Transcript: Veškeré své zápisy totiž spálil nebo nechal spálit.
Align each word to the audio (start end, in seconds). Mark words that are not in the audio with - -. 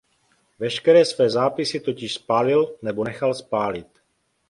Veškeré 0.59 1.05
své 1.05 1.29
zápisy 1.29 1.79
totiž 1.79 2.13
spálil 2.13 2.77
nebo 2.81 3.03
nechal 3.03 3.33
spálit. 3.35 3.87